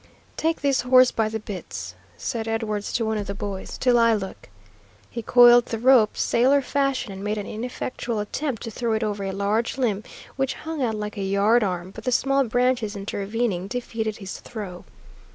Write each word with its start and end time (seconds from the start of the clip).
"Take 0.35 0.61
this 0.61 0.81
horse 0.81 1.11
by 1.11 1.29
the 1.29 1.39
bits," 1.39 1.93
said 2.17 2.47
Edwards 2.47 2.91
to 2.93 3.05
one 3.05 3.19
of 3.19 3.27
the 3.27 3.35
boys, 3.35 3.77
"till 3.77 3.99
I 3.99 4.15
look." 4.15 4.49
He 5.11 5.21
coiled 5.21 5.67
the 5.67 5.77
rope 5.77 6.17
sailor 6.17 6.63
fashion, 6.63 7.11
and 7.11 7.23
made 7.23 7.37
an 7.37 7.45
ineffectual 7.45 8.17
attempt 8.17 8.63
to 8.63 8.71
throw 8.71 8.93
it 8.93 9.03
over 9.03 9.23
a 9.23 9.31
large 9.31 9.77
limb 9.77 10.01
which 10.37 10.55
hung 10.55 10.81
out 10.81 10.95
like 10.95 11.17
a 11.17 11.21
yard 11.23 11.63
arm, 11.63 11.91
but 11.91 12.05
the 12.05 12.11
small 12.11 12.43
branches 12.45 12.95
intervening 12.95 13.67
defeated 13.67 14.17
his 14.17 14.39
throw. 14.39 14.85